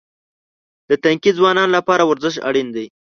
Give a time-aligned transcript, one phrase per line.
[0.89, 2.85] د تنکي ځوانانو لپاره ورزش اړین دی.